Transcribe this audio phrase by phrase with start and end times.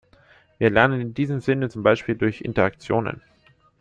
[0.57, 3.21] Wir lernen in diesem Sinne zum Beispiel durch Interaktionen.